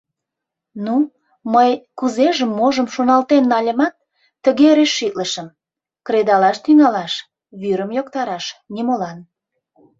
Ну, 0.85 0.95
мый, 1.53 1.71
кузежым-можым 1.99 2.87
шоналтен 2.93 3.43
нальымат, 3.51 3.95
тыге 4.43 4.69
решитлышым: 4.77 5.47
кредалаш 6.05 6.57
тӱҥалаш, 6.63 7.13
вӱрым 7.61 7.89
йоктараш 7.97 8.45
нимолан. 8.73 9.17